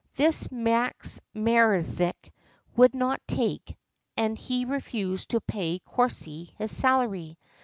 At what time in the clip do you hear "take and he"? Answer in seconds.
3.27-4.65